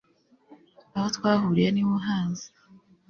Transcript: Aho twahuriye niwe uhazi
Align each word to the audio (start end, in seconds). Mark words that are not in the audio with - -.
Aho 0.95 1.07
twahuriye 1.15 1.69
niwe 1.71 1.91
uhazi 1.99 2.47